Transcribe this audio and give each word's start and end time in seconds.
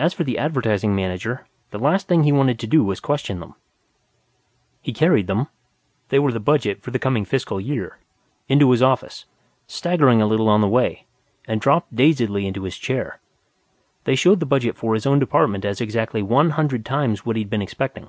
As 0.00 0.12
for 0.12 0.24
the 0.24 0.38
Advertising 0.38 0.92
Manager, 0.92 1.46
the 1.70 1.78
last 1.78 2.08
thing 2.08 2.24
he 2.24 2.32
wanted 2.32 2.58
to 2.58 2.66
do 2.66 2.82
was 2.82 2.98
question 2.98 3.38
them. 3.38 3.54
He 4.82 4.92
carried 4.92 5.28
them 5.28 5.46
(they 6.08 6.18
were 6.18 6.32
the 6.32 6.40
budget 6.40 6.82
for 6.82 6.90
the 6.90 6.98
coming 6.98 7.24
fiscal 7.24 7.60
year) 7.60 8.00
into 8.48 8.68
his 8.72 8.82
office, 8.82 9.26
staggering 9.68 10.20
a 10.20 10.26
little 10.26 10.48
on 10.48 10.62
the 10.62 10.68
way, 10.68 11.06
and 11.44 11.60
dropped 11.60 11.94
dazedly 11.94 12.44
into 12.44 12.64
his 12.64 12.76
chair. 12.76 13.20
They 14.02 14.16
showed 14.16 14.40
the 14.40 14.46
budget 14.46 14.74
for 14.76 14.94
his 14.94 15.06
own 15.06 15.20
department 15.20 15.64
as 15.64 15.80
exactly 15.80 16.20
one 16.20 16.50
hundred 16.50 16.84
times 16.84 17.24
what 17.24 17.36
he'd 17.36 17.48
been 17.48 17.62
expecting. 17.62 18.08